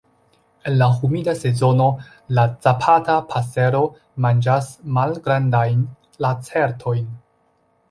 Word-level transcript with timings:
En 0.69 0.77
la 0.77 0.85
humida 0.93 1.35
sezono 1.41 1.85
la 2.39 2.45
Zapata 2.67 3.19
pasero 3.35 3.83
manĝas 4.27 4.73
malgrandajn 4.97 5.87
lacertojn. 6.27 7.09